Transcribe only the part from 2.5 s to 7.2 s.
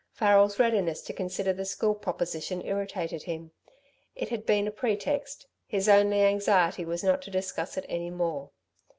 irritated him. It had been a pretext; his only anxiety was